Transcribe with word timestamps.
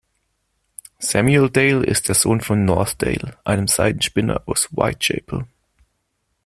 Samuel 0.97 1.51
Dale 1.51 1.85
ist 1.85 2.07
der 2.07 2.15
Sohn 2.15 2.41
von 2.41 2.65
North 2.65 2.99
Dale, 3.03 3.37
einem 3.43 3.67
Seidenspinner 3.67 4.41
aus 4.47 4.67
Whitechapel. 4.71 5.45